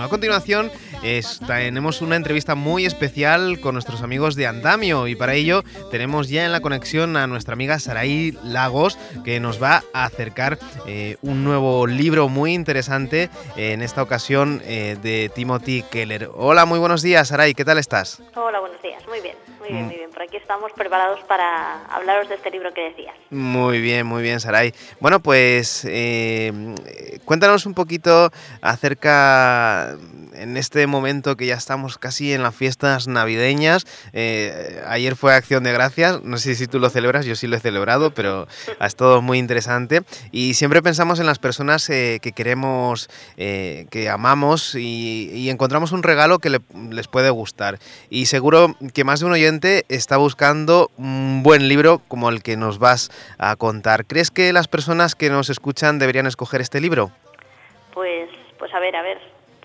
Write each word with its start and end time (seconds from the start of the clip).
A 0.00 0.08
continuación 0.08 0.70
tenemos 1.48 2.02
una 2.02 2.14
entrevista 2.14 2.54
muy 2.54 2.86
especial 2.86 3.58
con 3.60 3.74
nuestros 3.74 4.00
amigos 4.00 4.36
de 4.36 4.46
Andamio 4.46 5.08
y 5.08 5.16
para 5.16 5.34
ello 5.34 5.64
tenemos 5.90 6.28
ya 6.28 6.44
en 6.44 6.52
la 6.52 6.60
conexión 6.60 7.16
a 7.16 7.26
nuestra 7.26 7.54
amiga 7.54 7.80
Saraí 7.80 8.38
Lagos 8.44 8.96
que 9.24 9.40
nos 9.40 9.60
va 9.60 9.82
a 9.92 10.04
acercar 10.04 10.56
eh, 10.86 11.16
un 11.22 11.42
nuevo 11.42 11.88
libro 11.88 12.28
muy 12.28 12.54
interesante 12.54 13.28
en 13.56 13.82
esta 13.82 14.00
ocasión 14.00 14.62
eh, 14.64 14.96
de 15.02 15.32
Timothy 15.34 15.82
Keller. 15.90 16.30
Hola, 16.32 16.64
muy 16.64 16.78
buenos 16.78 17.02
días 17.02 17.26
Saraí, 17.26 17.52
¿qué 17.52 17.64
tal 17.64 17.78
estás? 17.78 18.22
Hola, 18.36 18.60
buenos 18.60 18.80
días, 18.80 19.04
muy 19.08 19.20
bien, 19.20 19.34
muy 19.58 19.68
bien, 19.68 19.82
mm. 19.82 19.86
muy 19.86 19.96
bien. 19.96 20.07
Por 20.18 20.26
aquí 20.26 20.36
estamos 20.36 20.72
preparados 20.72 21.20
para 21.28 21.84
hablaros 21.84 22.28
de 22.28 22.34
este 22.34 22.50
libro 22.50 22.74
que 22.74 22.90
decías. 22.90 23.14
Muy 23.30 23.80
bien, 23.80 24.04
muy 24.04 24.20
bien 24.20 24.40
Saray. 24.40 24.74
Bueno, 24.98 25.20
pues 25.20 25.86
eh, 25.88 26.74
cuéntanos 27.24 27.66
un 27.66 27.74
poquito 27.74 28.32
acerca 28.60 29.96
en 30.38 30.56
este 30.56 30.86
momento 30.86 31.36
que 31.36 31.46
ya 31.46 31.54
estamos 31.54 31.98
casi 31.98 32.32
en 32.32 32.42
las 32.42 32.54
fiestas 32.54 33.08
navideñas. 33.08 33.86
Eh, 34.12 34.82
ayer 34.86 35.16
fue 35.16 35.34
Acción 35.34 35.64
de 35.64 35.72
Gracias, 35.72 36.22
no 36.22 36.38
sé 36.38 36.54
si 36.54 36.66
tú 36.66 36.78
lo 36.78 36.90
celebras, 36.90 37.26
yo 37.26 37.36
sí 37.36 37.46
lo 37.46 37.56
he 37.56 37.60
celebrado, 37.60 38.12
pero 38.12 38.46
ha 38.78 38.86
estado 38.86 39.20
muy 39.20 39.38
interesante. 39.38 40.02
Y 40.32 40.54
siempre 40.54 40.82
pensamos 40.82 41.20
en 41.20 41.26
las 41.26 41.38
personas 41.38 41.88
eh, 41.90 42.18
que 42.22 42.32
queremos, 42.32 43.10
eh, 43.36 43.86
que 43.90 44.08
amamos 44.08 44.74
y, 44.74 45.48
encontramos 45.48 45.92
un 45.92 46.02
regalo 46.02 46.38
que 46.38 46.50
les 46.90 47.08
puede 47.08 47.30
gustar. 47.30 47.78
Y 48.10 48.26
seguro 48.26 48.76
que 48.92 49.04
más 49.04 49.20
de 49.20 49.26
un 49.26 49.32
oyente 49.32 49.86
está 49.88 50.07
buscando 50.16 50.90
un 50.96 51.42
buen 51.42 51.68
libro 51.68 52.00
como 52.08 52.30
el 52.30 52.42
que 52.42 52.56
nos 52.56 52.78
vas 52.78 53.10
a 53.38 53.54
contar. 53.56 54.06
¿Crees 54.06 54.30
que 54.30 54.52
las 54.52 54.68
personas 54.68 55.14
que 55.14 55.30
nos 55.30 55.50
escuchan 55.50 55.98
deberían 55.98 56.26
escoger 56.26 56.60
este 56.60 56.80
libro? 56.80 57.10
Pues, 57.92 58.28
pues 58.58 58.72
a 58.74 58.80
ver, 58.80 58.96
a 58.96 59.02
ver, 59.02 59.18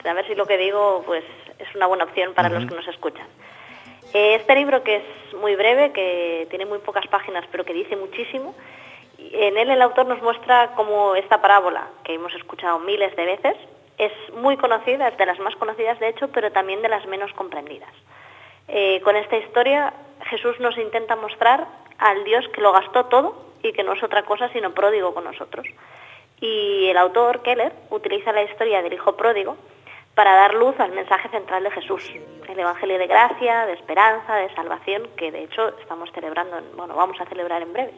a 0.03 0.13
ver 0.13 0.27
si 0.27 0.35
lo 0.35 0.45
que 0.45 0.57
digo 0.57 1.03
pues 1.05 1.23
es 1.59 1.75
una 1.75 1.87
buena 1.87 2.03
opción 2.03 2.33
para 2.33 2.49
los 2.49 2.65
que 2.65 2.75
nos 2.75 2.87
escuchan. 2.87 3.25
Eh, 4.13 4.35
este 4.35 4.55
libro 4.55 4.83
que 4.83 4.97
es 4.97 5.33
muy 5.39 5.55
breve, 5.55 5.91
que 5.91 6.47
tiene 6.49 6.65
muy 6.65 6.79
pocas 6.79 7.07
páginas, 7.07 7.45
pero 7.51 7.65
que 7.65 7.73
dice 7.73 7.95
muchísimo, 7.95 8.53
en 9.17 9.57
él 9.57 9.69
el 9.69 9.81
autor 9.81 10.05
nos 10.05 10.21
muestra 10.21 10.71
cómo 10.75 11.15
esta 11.15 11.41
parábola, 11.41 11.87
que 12.03 12.13
hemos 12.13 12.33
escuchado 12.35 12.79
miles 12.79 13.15
de 13.15 13.25
veces, 13.25 13.55
es 13.97 14.11
muy 14.35 14.57
conocida, 14.57 15.07
es 15.07 15.17
de 15.17 15.25
las 15.25 15.39
más 15.39 15.55
conocidas 15.55 15.99
de 15.99 16.09
hecho, 16.09 16.27
pero 16.29 16.51
también 16.51 16.81
de 16.81 16.89
las 16.89 17.05
menos 17.07 17.31
comprendidas. 17.33 17.89
Eh, 18.67 19.01
con 19.03 19.15
esta 19.15 19.37
historia 19.37 19.93
Jesús 20.29 20.59
nos 20.59 20.77
intenta 20.77 21.15
mostrar 21.15 21.67
al 21.97 22.23
Dios 22.23 22.47
que 22.49 22.61
lo 22.61 22.71
gastó 22.71 23.05
todo 23.05 23.35
y 23.61 23.73
que 23.73 23.83
no 23.83 23.93
es 23.93 24.03
otra 24.03 24.23
cosa 24.23 24.49
sino 24.49 24.71
pródigo 24.71 25.13
con 25.13 25.23
nosotros. 25.23 25.65
Y 26.39 26.87
el 26.89 26.97
autor, 26.97 27.41
Keller, 27.41 27.71
utiliza 27.89 28.33
la 28.33 28.43
historia 28.43 28.81
del 28.81 28.93
hijo 28.93 29.15
pródigo 29.15 29.55
para 30.15 30.35
dar 30.35 30.53
luz 30.53 30.79
al 30.79 30.91
mensaje 30.91 31.29
central 31.29 31.63
de 31.63 31.71
Jesús, 31.71 32.11
el 32.47 32.59
Evangelio 32.59 32.99
de 32.99 33.07
gracia, 33.07 33.65
de 33.65 33.73
esperanza, 33.73 34.35
de 34.35 34.53
salvación, 34.53 35.07
que 35.17 35.31
de 35.31 35.43
hecho 35.43 35.69
estamos 35.79 36.11
celebrando, 36.11 36.59
bueno, 36.75 36.95
vamos 36.95 37.19
a 37.19 37.25
celebrar 37.25 37.61
en 37.61 37.73
breve. 37.73 37.93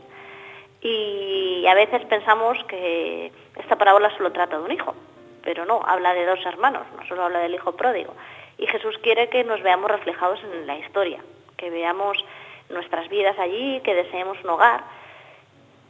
Y 0.81 1.65
a 1.67 1.73
veces 1.73 2.05
pensamos 2.05 2.63
que 2.65 3.31
esta 3.55 3.75
parábola 3.75 4.15
solo 4.15 4.31
trata 4.31 4.57
de 4.57 4.63
un 4.63 4.71
hijo, 4.71 4.93
pero 5.43 5.65
no, 5.65 5.81
habla 5.85 6.13
de 6.13 6.25
dos 6.25 6.39
hermanos, 6.45 6.85
no 6.95 7.05
solo 7.07 7.23
habla 7.23 7.39
del 7.39 7.55
hijo 7.55 7.73
pródigo. 7.73 8.13
Y 8.57 8.67
Jesús 8.67 8.97
quiere 9.03 9.29
que 9.29 9.43
nos 9.43 9.61
veamos 9.61 9.91
reflejados 9.91 10.39
en 10.43 10.65
la 10.65 10.77
historia, 10.77 11.19
que 11.57 11.69
veamos 11.69 12.17
nuestras 12.69 13.09
vidas 13.09 13.37
allí, 13.37 13.81
que 13.81 13.93
deseemos 13.93 14.41
un 14.43 14.51
hogar. 14.51 14.83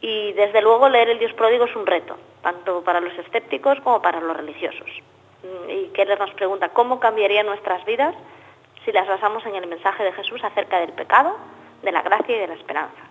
Y 0.02 0.34
desde 0.34 0.62
luego 0.62 0.90
leer 0.90 1.10
el 1.10 1.20
Dios 1.20 1.34
pródigo 1.34 1.66
es 1.66 1.76
un 1.76 1.86
reto, 1.86 2.18
tanto 2.42 2.84
para 2.84 3.00
los 3.00 3.14
escépticos 3.18 3.80
como 3.82 4.02
para 4.02 4.20
los 4.20 4.36
religiosos 4.36 4.90
y 5.70 5.88
Keller 5.94 6.20
nos 6.20 6.32
pregunta 6.32 6.70
cómo 6.70 7.00
cambiarían 7.00 7.46
nuestras 7.46 7.84
vidas 7.86 8.16
si 8.84 8.92
las 8.92 9.08
basamos 9.08 9.46
en 9.46 9.56
el 9.56 9.68
mensaje 9.68 10.04
de 10.04 10.12
Jesús 10.14 10.44
acerca 10.44 10.80
del 10.80 10.94
pecado, 10.94 11.36
de 11.82 11.92
la 11.92 12.02
gracia 12.02 12.36
y 12.36 12.40
de 12.40 12.48
la 12.48 12.54
esperanza. 12.54 13.02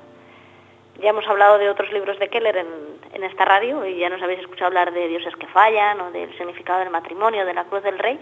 Ya 1.01 1.11
hemos 1.11 1.27
hablado 1.27 1.59
de 1.59 1.69
otros 1.69 1.93
libros 1.93 2.19
de 2.21 2.29
Keller 2.29 2.57
en, 2.57 3.25
esta 3.25 3.45
radio 3.45 3.85
y 3.87 3.97
ya 3.97 4.11
nos 4.11 4.23
habéis 4.23 4.41
escuchado 4.41 4.67
hablar 4.67 4.93
de 4.93 5.09
dioses 5.09 5.35
que 5.37 5.47
fallan 5.47 6.01
o 6.01 6.11
del 6.11 6.37
significado 6.37 6.81
del 6.81 6.91
matrimonio, 6.91 7.47
de 7.47 7.55
la 7.55 7.65
cruz 7.65 7.83
del 7.83 7.99
rey. 7.99 8.21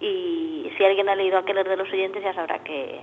Y 0.00 0.72
si 0.76 0.84
alguien 0.84 1.08
ha 1.08 1.14
leído 1.14 1.44
Keller 1.44 1.68
de 1.68 1.76
los 1.76 1.88
oyentes 1.90 2.22
ya 2.22 2.34
sabrá 2.34 2.60
que, 2.60 3.00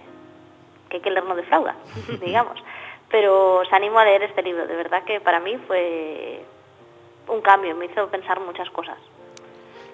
que 0.89 1.01
Keller 1.01 1.23
no 1.25 1.35
defrauda, 1.35 1.75
digamos. 2.21 2.61
Pero 3.09 3.57
os 3.57 3.73
animo 3.73 3.99
a 3.99 4.05
leer 4.05 4.23
este 4.23 4.41
libro, 4.41 4.65
de 4.65 4.75
verdad 4.75 5.03
que 5.03 5.19
para 5.19 5.39
mí 5.39 5.57
fue 5.67 6.41
un 7.27 7.41
cambio, 7.41 7.75
me 7.75 7.85
hizo 7.85 8.07
pensar 8.07 8.39
muchas 8.39 8.69
cosas. 8.69 8.97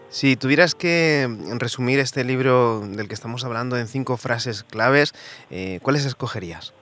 Si 0.10 0.36
tuvieras 0.36 0.76
que 0.76 1.26
resumir 1.58 2.00
este 2.00 2.26
libro 2.26 2.82
del 2.82 3.08
que 3.08 3.14
estamos 3.14 3.46
hablando 3.46 3.78
en 3.78 3.88
cinco 3.88 4.18
frases 4.18 4.64
claves, 4.64 5.14
eh, 5.50 5.80
¿cuáles 5.82 6.06
escogerías? 6.06 6.74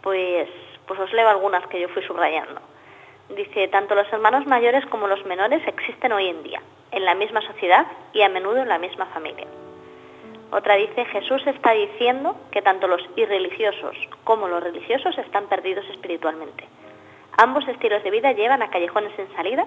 Pues, 0.00 0.48
pues 0.86 1.00
os 1.00 1.12
leo 1.12 1.28
algunas 1.28 1.66
que 1.66 1.80
yo 1.80 1.88
fui 1.88 2.04
subrayando. 2.04 2.60
Dice, 3.36 3.66
tanto 3.66 3.96
los 3.96 4.06
hermanos 4.12 4.46
mayores 4.46 4.86
como 4.86 5.08
los 5.08 5.24
menores 5.26 5.66
existen 5.66 6.12
hoy 6.12 6.28
en 6.28 6.42
día, 6.44 6.62
en 6.92 7.04
la 7.04 7.14
misma 7.14 7.40
sociedad 7.42 7.86
y 8.12 8.22
a 8.22 8.28
menudo 8.28 8.58
en 8.58 8.68
la 8.68 8.78
misma 8.78 9.06
familia. 9.06 9.46
Otra 10.52 10.74
dice, 10.76 11.06
Jesús 11.06 11.42
está 11.46 11.72
diciendo 11.72 12.36
que 12.50 12.60
tanto 12.60 12.86
los 12.86 13.00
irreligiosos 13.16 13.96
como 14.24 14.48
los 14.48 14.62
religiosos 14.62 15.16
están 15.16 15.46
perdidos 15.46 15.86
espiritualmente. 15.90 16.64
Ambos 17.38 17.66
estilos 17.66 18.04
de 18.04 18.10
vida 18.10 18.32
llevan 18.32 18.62
a 18.62 18.68
callejones 18.68 19.12
sin 19.16 19.32
salida 19.34 19.66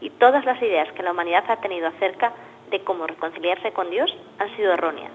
y 0.00 0.10
todas 0.10 0.44
las 0.44 0.62
ideas 0.62 0.90
que 0.92 1.02
la 1.02 1.10
humanidad 1.10 1.44
ha 1.48 1.56
tenido 1.56 1.88
acerca 1.88 2.32
de 2.70 2.80
cómo 2.84 3.08
reconciliarse 3.08 3.72
con 3.72 3.90
Dios 3.90 4.16
han 4.38 4.54
sido 4.56 4.72
erróneas. 4.72 5.10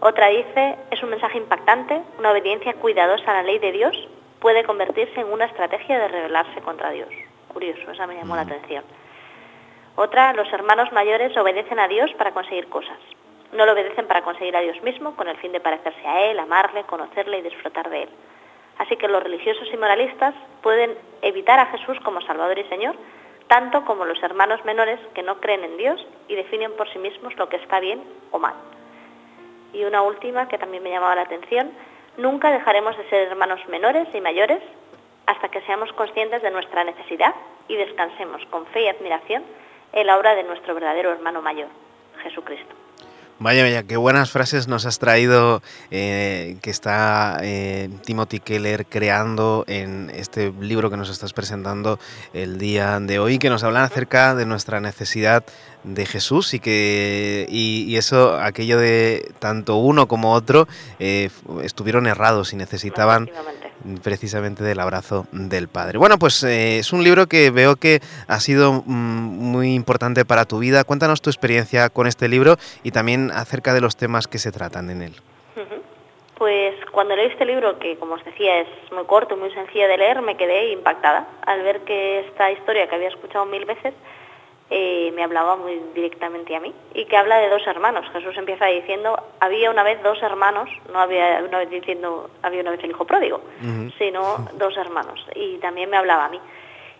Otra 0.00 0.28
dice, 0.28 0.76
es 0.90 1.02
un 1.02 1.10
mensaje 1.10 1.38
impactante, 1.38 2.00
una 2.18 2.30
obediencia 2.30 2.72
cuidadosa 2.74 3.32
a 3.32 3.34
la 3.34 3.42
ley 3.42 3.58
de 3.58 3.72
Dios 3.72 4.08
puede 4.38 4.64
convertirse 4.64 5.20
en 5.20 5.32
una 5.32 5.46
estrategia 5.46 5.98
de 5.98 6.08
rebelarse 6.08 6.60
contra 6.60 6.90
Dios. 6.90 7.08
Curioso, 7.52 7.90
esa 7.90 8.06
me 8.06 8.14
llamó 8.14 8.36
la 8.36 8.42
atención. 8.42 8.84
Otra, 10.00 10.32
los 10.32 10.46
hermanos 10.52 10.92
mayores 10.92 11.36
obedecen 11.36 11.80
a 11.80 11.88
Dios 11.88 12.08
para 12.16 12.30
conseguir 12.30 12.68
cosas. 12.68 12.96
No 13.52 13.66
lo 13.66 13.72
obedecen 13.72 14.06
para 14.06 14.22
conseguir 14.22 14.54
a 14.56 14.60
Dios 14.60 14.80
mismo 14.84 15.16
con 15.16 15.26
el 15.26 15.36
fin 15.38 15.50
de 15.50 15.58
parecerse 15.58 16.06
a 16.06 16.30
Él, 16.30 16.38
amarle, 16.38 16.84
conocerle 16.84 17.38
y 17.38 17.42
disfrutar 17.42 17.90
de 17.90 18.04
Él. 18.04 18.08
Así 18.78 18.96
que 18.96 19.08
los 19.08 19.20
religiosos 19.20 19.66
y 19.72 19.76
moralistas 19.76 20.36
pueden 20.62 20.96
evitar 21.20 21.58
a 21.58 21.66
Jesús 21.66 21.98
como 22.04 22.20
Salvador 22.20 22.60
y 22.60 22.64
Señor 22.68 22.94
tanto 23.48 23.84
como 23.84 24.04
los 24.04 24.22
hermanos 24.22 24.64
menores 24.64 25.00
que 25.14 25.24
no 25.24 25.40
creen 25.40 25.64
en 25.64 25.76
Dios 25.78 26.06
y 26.28 26.36
definen 26.36 26.70
por 26.76 26.88
sí 26.92 27.00
mismos 27.00 27.36
lo 27.36 27.48
que 27.48 27.56
está 27.56 27.80
bien 27.80 28.00
o 28.30 28.38
mal. 28.38 28.54
Y 29.72 29.82
una 29.82 30.02
última 30.02 30.46
que 30.46 30.58
también 30.58 30.84
me 30.84 30.90
llamaba 30.90 31.16
la 31.16 31.22
atención, 31.22 31.72
nunca 32.16 32.52
dejaremos 32.52 32.96
de 32.96 33.08
ser 33.10 33.26
hermanos 33.26 33.66
menores 33.66 34.06
y 34.14 34.20
mayores 34.20 34.60
hasta 35.26 35.48
que 35.48 35.60
seamos 35.62 35.92
conscientes 35.94 36.40
de 36.42 36.52
nuestra 36.52 36.84
necesidad 36.84 37.34
y 37.66 37.74
descansemos 37.74 38.46
con 38.46 38.64
fe 38.66 38.82
y 38.82 38.88
admiración 38.88 39.42
en 39.92 40.06
la 40.06 40.18
obra 40.18 40.34
de 40.34 40.44
nuestro 40.44 40.74
verdadero 40.74 41.12
hermano 41.12 41.42
mayor, 41.42 41.68
Jesucristo. 42.22 42.74
Vaya, 43.40 43.62
vaya, 43.62 43.84
qué 43.84 43.96
buenas 43.96 44.32
frases 44.32 44.66
nos 44.66 44.84
has 44.84 44.98
traído 44.98 45.62
eh, 45.92 46.56
que 46.60 46.70
está 46.70 47.38
eh, 47.40 47.88
Timothy 48.04 48.40
Keller 48.40 48.84
creando 48.84 49.62
en 49.68 50.10
este 50.12 50.52
libro 50.60 50.90
que 50.90 50.96
nos 50.96 51.08
estás 51.08 51.32
presentando 51.32 52.00
el 52.32 52.58
día 52.58 52.98
de 52.98 53.20
hoy, 53.20 53.38
que 53.38 53.48
nos 53.48 53.62
hablan 53.62 53.84
acerca 53.84 54.34
de 54.34 54.44
nuestra 54.44 54.80
necesidad 54.80 55.44
de 55.84 56.04
Jesús 56.04 56.52
y 56.52 56.58
que 56.58 57.46
y, 57.48 57.96
eso, 57.96 58.36
aquello 58.40 58.76
de 58.76 59.32
tanto 59.38 59.76
uno 59.76 60.08
como 60.08 60.32
otro 60.32 60.66
eh, 60.98 61.30
estuvieron 61.62 62.08
errados 62.08 62.52
y 62.52 62.56
necesitaban 62.56 63.30
precisamente 64.02 64.64
del 64.64 64.80
abrazo 64.80 65.26
del 65.32 65.68
Padre. 65.68 65.98
Bueno, 65.98 66.18
pues 66.18 66.42
eh, 66.44 66.78
es 66.78 66.92
un 66.92 67.04
libro 67.04 67.26
que 67.26 67.50
veo 67.50 67.76
que 67.76 68.00
ha 68.26 68.40
sido 68.40 68.82
mm, 68.84 68.88
muy 68.88 69.74
importante 69.74 70.24
para 70.24 70.44
tu 70.44 70.58
vida. 70.58 70.84
Cuéntanos 70.84 71.22
tu 71.22 71.30
experiencia 71.30 71.88
con 71.88 72.06
este 72.06 72.28
libro 72.28 72.56
y 72.82 72.90
también 72.90 73.30
acerca 73.30 73.74
de 73.74 73.80
los 73.80 73.96
temas 73.96 74.26
que 74.26 74.38
se 74.38 74.52
tratan 74.52 74.90
en 74.90 75.02
él. 75.02 75.12
Pues 76.38 76.74
cuando 76.92 77.16
leí 77.16 77.26
este 77.26 77.44
libro, 77.44 77.80
que 77.80 77.96
como 77.96 78.14
os 78.14 78.24
decía 78.24 78.60
es 78.60 78.68
muy 78.92 79.04
corto 79.06 79.34
y 79.34 79.40
muy 79.40 79.50
sencillo 79.50 79.88
de 79.88 79.98
leer, 79.98 80.22
me 80.22 80.36
quedé 80.36 80.70
impactada 80.70 81.26
al 81.44 81.62
ver 81.62 81.80
que 81.80 82.20
esta 82.20 82.52
historia 82.52 82.88
que 82.88 82.94
había 82.94 83.08
escuchado 83.08 83.44
mil 83.44 83.64
veces 83.64 83.92
eh, 84.70 85.12
me 85.14 85.24
hablaba 85.24 85.56
muy 85.56 85.80
directamente 85.94 86.54
a 86.54 86.60
mí 86.60 86.74
y 86.92 87.06
que 87.06 87.16
habla 87.16 87.38
de 87.38 87.48
dos 87.48 87.66
hermanos. 87.66 88.04
Jesús 88.12 88.36
empieza 88.36 88.66
diciendo, 88.66 89.18
había 89.40 89.70
una 89.70 89.82
vez 89.82 90.02
dos 90.02 90.22
hermanos, 90.22 90.68
no 90.92 91.00
había 91.00 91.42
una 91.42 91.58
vez 91.58 91.70
diciendo, 91.70 92.28
había 92.42 92.60
una 92.60 92.72
vez 92.72 92.84
el 92.84 92.90
hijo 92.90 93.06
pródigo, 93.06 93.40
sino 93.96 94.48
dos 94.58 94.76
hermanos 94.76 95.24
y 95.34 95.56
también 95.58 95.88
me 95.88 95.96
hablaba 95.96 96.26
a 96.26 96.28
mí. 96.28 96.40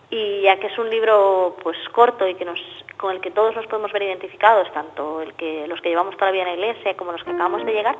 Y 0.09 0.41
ya 0.41 0.59
que 0.59 0.65
es 0.65 0.77
un 0.79 0.89
libro 0.89 1.57
pues 1.61 1.77
corto 1.89 2.27
y 2.27 2.33
que 2.33 2.43
nos, 2.43 2.59
con 2.97 3.13
el 3.13 3.21
que 3.21 3.29
todos 3.29 3.55
nos 3.55 3.67
podemos 3.67 3.91
ver 3.91 4.01
identificados, 4.01 4.71
tanto 4.73 5.21
el 5.21 5.33
que, 5.35 5.67
los 5.67 5.79
que 5.81 5.89
llevamos 5.89 6.17
todavía 6.17 6.41
en 6.41 6.47
la 6.47 6.55
iglesia 6.55 6.97
como 6.97 7.11
los 7.11 7.23
que 7.23 7.29
acabamos 7.29 7.63
de 7.63 7.73
llegar, 7.73 7.95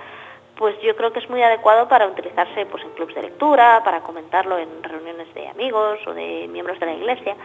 pues 0.58 0.76
yo 0.82 0.96
creo 0.96 1.14
que 1.14 1.20
es 1.20 1.30
muy 1.30 1.44
adecuado 1.44 1.88
para 1.88 2.08
utilizarse 2.08 2.66
pues, 2.66 2.84
en 2.84 2.90
clubes 2.94 3.14
de 3.14 3.22
lectura, 3.22 3.84
para 3.86 4.02
comentarlo 4.02 4.58
en 4.58 4.82
reuniones 4.82 5.32
de 5.36 5.48
amigos 5.48 6.00
o 6.08 6.14
de 6.16 6.48
miembros 6.50 6.80
de 6.80 6.88
la 6.88 6.94
iglesia 6.94 7.36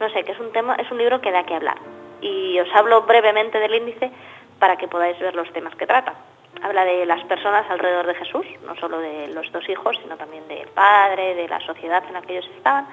no 0.00 0.10
sé, 0.10 0.24
que 0.24 0.32
es 0.32 0.40
un 0.40 0.52
tema, 0.52 0.74
es 0.76 0.90
un 0.90 0.98
libro 0.98 1.20
que 1.20 1.30
da 1.32 1.44
que 1.44 1.54
hablar. 1.54 1.78
y 2.20 2.58
os 2.58 2.74
hablo 2.74 3.02
brevemente 3.02 3.58
del 3.58 3.74
índice 3.74 4.10
para 4.58 4.76
que 4.76 4.88
podáis 4.88 5.18
ver 5.18 5.34
los 5.34 5.52
temas 5.52 5.74
que 5.74 5.86
trata. 5.86 6.14
Habla 6.62 6.84
de 6.84 7.04
las 7.04 7.22
personas 7.24 7.68
alrededor 7.68 8.06
de 8.06 8.14
Jesús, 8.14 8.46
no 8.64 8.74
solo 8.76 8.98
de 9.00 9.28
los 9.28 9.50
dos 9.52 9.68
hijos, 9.68 9.98
sino 10.02 10.16
también 10.16 10.48
del 10.48 10.68
padre, 10.68 11.34
de 11.34 11.48
la 11.48 11.60
sociedad 11.60 12.02
en 12.06 12.14
la 12.14 12.22
que 12.22 12.38
ellos 12.38 12.50
estaban, 12.56 12.86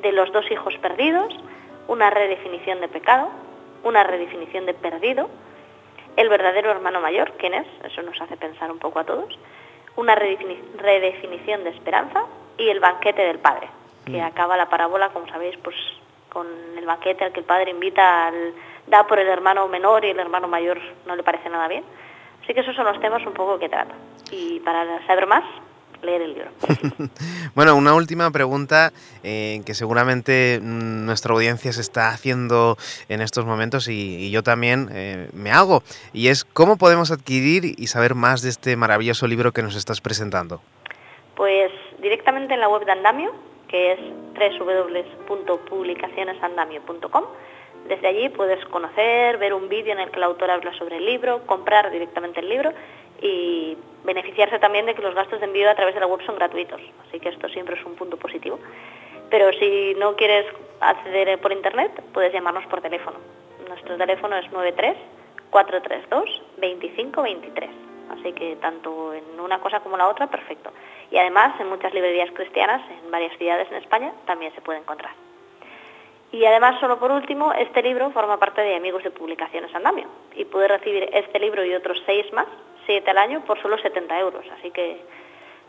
de 0.00 0.12
los 0.12 0.32
dos 0.32 0.50
hijos 0.50 0.74
perdidos, 0.78 1.34
una 1.88 2.10
redefinición 2.10 2.80
de 2.80 2.88
pecado, 2.88 3.28
una 3.84 4.02
redefinición 4.02 4.64
de 4.66 4.74
perdido, 4.74 5.28
el 6.16 6.28
verdadero 6.30 6.70
hermano 6.70 7.00
mayor, 7.00 7.32
¿quién 7.32 7.52
es? 7.52 7.66
Eso 7.84 8.02
nos 8.02 8.18
hace 8.20 8.36
pensar 8.36 8.70
un 8.70 8.78
poco 8.78 9.00
a 9.00 9.04
todos, 9.04 9.38
una 9.96 10.14
redefinición 10.14 11.64
de 11.64 11.70
esperanza 11.70 12.24
y 12.56 12.68
el 12.68 12.80
banquete 12.80 13.22
del 13.22 13.38
Padre, 13.38 13.68
que 14.06 14.22
mm. 14.22 14.24
acaba 14.24 14.56
la 14.56 14.70
parábola, 14.70 15.10
como 15.10 15.28
sabéis, 15.28 15.56
pues 15.58 15.76
con 16.36 16.46
el 16.76 16.84
banquete 16.84 17.24
al 17.24 17.32
que 17.32 17.40
el 17.40 17.46
Padre 17.46 17.70
invita 17.70 18.26
al 18.26 18.52
da 18.86 19.06
por 19.06 19.18
el 19.18 19.26
hermano 19.26 19.68
menor 19.68 20.04
y 20.04 20.10
el 20.10 20.20
hermano 20.20 20.46
mayor 20.46 20.78
no 21.06 21.16
le 21.16 21.22
parece 21.22 21.48
nada 21.48 21.66
bien. 21.66 21.82
Así 22.42 22.52
que 22.52 22.60
esos 22.60 22.76
son 22.76 22.84
los 22.84 23.00
temas 23.00 23.24
un 23.26 23.32
poco 23.32 23.58
que 23.58 23.70
trata. 23.70 23.94
Y 24.30 24.60
para 24.60 24.84
saber 25.06 25.26
más, 25.26 25.44
leer 26.02 26.20
el 26.20 26.34
libro. 26.34 26.50
bueno, 27.54 27.74
una 27.74 27.94
última 27.94 28.30
pregunta 28.32 28.92
eh, 29.24 29.62
que 29.64 29.72
seguramente 29.72 30.60
nuestra 30.62 31.32
audiencia 31.32 31.72
se 31.72 31.80
está 31.80 32.10
haciendo 32.10 32.76
en 33.08 33.22
estos 33.22 33.46
momentos 33.46 33.88
y, 33.88 34.30
yo 34.30 34.42
también 34.42 34.90
eh, 34.92 35.30
me 35.32 35.52
hago. 35.52 35.82
Y 36.12 36.28
es, 36.28 36.44
¿cómo 36.44 36.76
podemos 36.76 37.10
adquirir 37.10 37.64
y 37.64 37.86
saber 37.86 38.14
más 38.14 38.42
de 38.42 38.50
este 38.50 38.76
maravilloso 38.76 39.26
libro 39.26 39.52
que 39.52 39.62
nos 39.62 39.74
estás 39.74 40.02
presentando? 40.02 40.60
Pues 41.34 41.72
directamente 41.98 42.52
en 42.52 42.60
la 42.60 42.68
web 42.68 42.84
de 42.84 42.92
Andamio, 42.92 43.32
que 43.68 43.92
es 43.92 44.00
www.publicacionesandamio.com. 44.36 47.24
Desde 47.88 48.08
allí 48.08 48.28
puedes 48.30 48.64
conocer, 48.66 49.38
ver 49.38 49.54
un 49.54 49.68
vídeo 49.68 49.92
en 49.92 50.00
el 50.00 50.10
que 50.10 50.16
el 50.16 50.24
autor 50.24 50.50
habla 50.50 50.72
sobre 50.74 50.96
el 50.96 51.06
libro, 51.06 51.46
comprar 51.46 51.90
directamente 51.90 52.40
el 52.40 52.48
libro 52.48 52.72
y 53.22 53.76
beneficiarse 54.04 54.58
también 54.58 54.86
de 54.86 54.94
que 54.94 55.02
los 55.02 55.14
gastos 55.14 55.40
de 55.40 55.46
envío 55.46 55.70
a 55.70 55.74
través 55.74 55.94
de 55.94 56.00
la 56.00 56.06
web 56.06 56.20
son 56.26 56.36
gratuitos. 56.36 56.80
Así 57.06 57.20
que 57.20 57.28
esto 57.28 57.48
siempre 57.48 57.78
es 57.78 57.86
un 57.86 57.94
punto 57.94 58.16
positivo. 58.16 58.58
Pero 59.30 59.52
si 59.52 59.94
no 59.98 60.16
quieres 60.16 60.46
acceder 60.80 61.38
por 61.40 61.52
internet, 61.52 61.92
puedes 62.12 62.32
llamarnos 62.32 62.66
por 62.66 62.80
teléfono. 62.80 63.18
Nuestro 63.68 63.96
teléfono 63.96 64.36
es 64.36 64.50
93 64.52 64.96
432 65.50 66.42
2523. 66.56 67.95
Así 68.10 68.32
que 68.32 68.56
tanto 68.56 69.12
en 69.12 69.40
una 69.40 69.58
cosa 69.58 69.80
como 69.80 69.96
la 69.96 70.08
otra, 70.08 70.26
perfecto. 70.28 70.70
Y 71.10 71.18
además 71.18 71.58
en 71.60 71.68
muchas 71.68 71.92
librerías 71.92 72.30
cristianas 72.32 72.82
en 72.90 73.10
varias 73.10 73.36
ciudades 73.36 73.68
en 73.70 73.78
España 73.78 74.12
también 74.26 74.54
se 74.54 74.60
puede 74.60 74.78
encontrar. 74.78 75.12
Y 76.32 76.44
además, 76.44 76.80
solo 76.80 76.98
por 76.98 77.12
último, 77.12 77.52
este 77.52 77.82
libro 77.82 78.10
forma 78.10 78.38
parte 78.38 78.60
de 78.60 78.74
Amigos 78.76 79.04
de 79.04 79.10
Publicaciones 79.10 79.74
Andamio 79.74 80.06
y 80.34 80.44
puede 80.44 80.68
recibir 80.68 81.08
este 81.12 81.38
libro 81.38 81.64
y 81.64 81.72
otros 81.74 82.02
seis 82.04 82.30
más, 82.32 82.46
siete 82.84 83.10
al 83.10 83.18
año, 83.18 83.44
por 83.44 83.60
solo 83.62 83.78
70 83.78 84.18
euros. 84.18 84.44
Así 84.58 84.70
que 84.70 85.00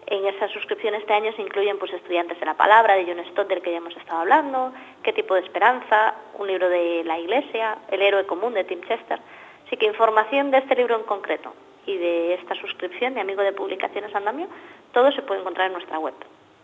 en 0.08 0.26
esa 0.26 0.48
suscripción 0.50 0.96
este 0.96 1.14
año 1.14 1.32
se 1.34 1.44
incluyen 1.44 1.78
pues, 1.78 1.94
Estudiantes 1.94 2.40
de 2.40 2.46
la 2.46 2.56
Palabra, 2.56 2.96
de 2.96 3.06
John 3.06 3.24
Stott, 3.32 3.48
del 3.48 3.62
que 3.62 3.72
ya 3.72 3.78
hemos 3.78 3.96
estado 3.96 4.22
hablando, 4.22 4.74
Qué 5.04 5.14
tipo 5.14 5.36
de 5.36 5.42
esperanza, 5.42 6.16
un 6.38 6.48
libro 6.48 6.70
de 6.70 7.04
la 7.06 7.20
Iglesia, 7.20 7.78
El 7.90 8.02
héroe 8.02 8.26
común 8.26 8.54
de 8.54 8.64
Tim 8.64 8.82
Chester. 8.82 9.20
Así 9.68 9.78
que 9.78 9.86
información 9.86 10.50
de 10.52 10.58
este 10.58 10.76
libro 10.76 10.96
en 10.96 11.04
concreto 11.04 11.54
y 11.88 11.98
de 11.98 12.36
esta 12.36 12.54
suscripción 12.56 13.16
de 13.16 13.22
Amigo 13.22 13.42
de 13.42 13.54
Publicaciones 13.54 14.14
Andamio, 14.14 14.48
todo 14.94 15.12
se 15.12 15.24
puede 15.24 15.40
encontrar 15.40 15.66
en 15.68 15.74
nuestra 15.74 15.98
web. 15.98 16.14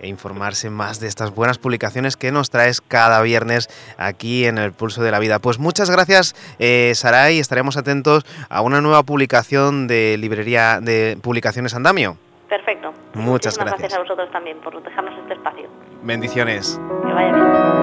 e 0.00 0.08
informarse 0.08 0.70
más 0.70 1.00
de 1.00 1.08
estas 1.08 1.34
buenas 1.34 1.58
publicaciones 1.58 2.16
que 2.16 2.30
nos 2.32 2.50
traes 2.50 2.80
cada 2.80 3.20
viernes 3.22 3.68
aquí 3.96 4.46
en 4.46 4.58
el 4.58 4.72
Pulso 4.72 5.02
de 5.02 5.10
la 5.10 5.18
Vida. 5.18 5.38
Pues 5.38 5.58
muchas 5.58 5.90
gracias, 5.90 6.34
eh, 6.58 6.92
Saray. 6.94 7.38
Estaremos 7.38 7.76
atentos 7.76 8.24
a 8.48 8.62
una 8.62 8.80
nueva 8.80 9.02
publicación 9.02 9.86
de 9.86 10.16
librería 10.18 10.80
de 10.80 11.18
publicaciones 11.20 11.74
Andamio. 11.74 12.16
Perfecto. 12.48 12.92
Muchas 13.14 13.58
gracias. 13.58 13.78
gracias 13.78 13.98
a 13.98 14.02
vosotros 14.02 14.30
también 14.30 14.58
por 14.60 14.82
dejarnos 14.82 15.18
este 15.18 15.34
espacio. 15.34 15.68
Bendiciones. 16.02 16.80
Que 17.06 17.12
vaya 17.12 17.34
bien. 17.34 17.77